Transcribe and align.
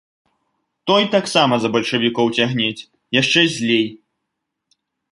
Той 0.91 1.03
таксама 1.17 1.53
за 1.65 1.71
бальшавікоў 1.77 2.33
цягнець, 2.39 2.87
яшчэ 3.21 3.41
злей. 3.59 3.87